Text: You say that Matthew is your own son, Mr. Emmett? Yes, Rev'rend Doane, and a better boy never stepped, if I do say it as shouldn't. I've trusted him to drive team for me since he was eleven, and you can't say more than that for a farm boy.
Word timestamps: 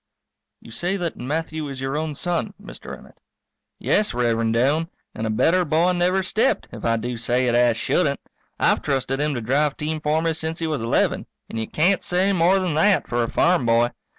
You 0.61 0.71
say 0.71 0.97
that 0.97 1.15
Matthew 1.15 1.69
is 1.69 1.79
your 1.79 1.95
own 1.95 2.15
son, 2.15 2.55
Mr. 2.59 2.97
Emmett? 2.97 3.19
Yes, 3.77 4.15
Rev'rend 4.15 4.55
Doane, 4.55 4.89
and 5.13 5.27
a 5.27 5.29
better 5.29 5.63
boy 5.63 5.91
never 5.91 6.23
stepped, 6.23 6.67
if 6.71 6.83
I 6.83 6.97
do 6.97 7.17
say 7.19 7.45
it 7.45 7.53
as 7.53 7.77
shouldn't. 7.77 8.19
I've 8.59 8.81
trusted 8.81 9.19
him 9.19 9.35
to 9.35 9.41
drive 9.41 9.77
team 9.77 10.01
for 10.01 10.23
me 10.23 10.33
since 10.33 10.57
he 10.57 10.65
was 10.65 10.81
eleven, 10.81 11.27
and 11.51 11.59
you 11.59 11.67
can't 11.67 12.03
say 12.03 12.33
more 12.33 12.57
than 12.57 12.73
that 12.73 13.07
for 13.07 13.21
a 13.21 13.29
farm 13.29 13.67
boy. 13.67 13.91